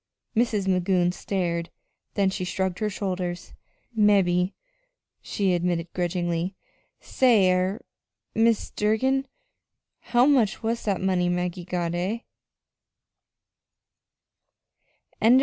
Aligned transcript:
Mrs. 0.35 0.67
Magoon 0.67 1.11
stared, 1.13 1.69
then 2.15 2.31
she 2.31 2.43
shrugged 2.43 2.79
her 2.79 2.89
shoulders. 2.89 3.53
"Mebbe," 3.95 4.51
she 5.21 5.53
admitted 5.53 5.93
grudgingly. 5.93 6.55
"Say 6.99 7.51
er 7.51 7.81
Mis' 8.33 8.71
Durgin, 8.71 9.27
how 9.99 10.25
much 10.25 10.63
was 10.63 10.85
that 10.85 11.01
money 11.01 11.29
Maggie 11.29 11.65
got 11.65 11.93
eh?" 11.93 12.21